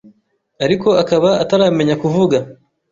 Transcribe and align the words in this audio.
ariko 0.65 0.89
akaba 1.01 1.29
ataramenya 1.43 1.95
kuvuga 2.03 2.37